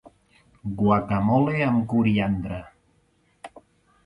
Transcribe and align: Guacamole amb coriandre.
Guacamole 0.79 1.59
amb 1.67 1.83
coriandre. 1.93 2.59